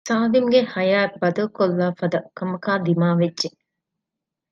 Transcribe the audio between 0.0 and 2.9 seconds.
ސާލިމްގެ ހަޔާތް ބަދަލުކޮށްލާފަދަ ކަމަކާ